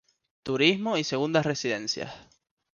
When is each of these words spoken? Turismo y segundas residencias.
Turismo 0.41 0.97
y 0.97 1.03
segundas 1.03 1.45
residencias. 1.45 2.11